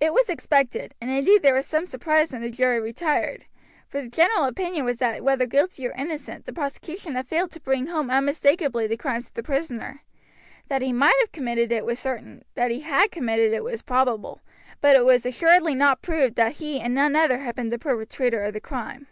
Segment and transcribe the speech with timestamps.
[0.00, 3.46] It was expected, and indeed there was some surprise when the jury retired,
[3.88, 7.60] for the general opinion was that whether guilty or innocent the prosecution had failed to
[7.60, 10.02] bring home unmistakably the crime to the prisoner.
[10.68, 14.42] That he might have committed it was certain, that he had committed it was probable,
[14.82, 18.44] but it was assuredly not proved that he and none other had been the perpetrator
[18.44, 19.06] of the crime.